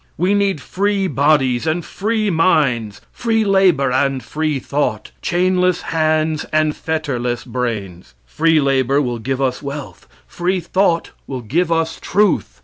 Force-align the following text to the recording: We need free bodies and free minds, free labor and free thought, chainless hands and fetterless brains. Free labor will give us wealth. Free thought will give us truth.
We 0.17 0.33
need 0.33 0.59
free 0.59 1.05
bodies 1.05 1.67
and 1.67 1.85
free 1.85 2.31
minds, 2.31 3.01
free 3.11 3.45
labor 3.45 3.91
and 3.91 4.23
free 4.23 4.57
thought, 4.57 5.11
chainless 5.21 5.81
hands 5.83 6.43
and 6.51 6.73
fetterless 6.75 7.43
brains. 7.45 8.15
Free 8.25 8.59
labor 8.59 8.99
will 8.99 9.19
give 9.19 9.39
us 9.39 9.61
wealth. 9.61 10.07
Free 10.25 10.59
thought 10.59 11.11
will 11.27 11.41
give 11.41 11.71
us 11.71 11.99
truth. 12.01 12.57